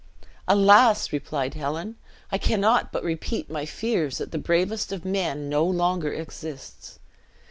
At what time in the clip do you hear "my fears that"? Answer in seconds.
3.51-4.31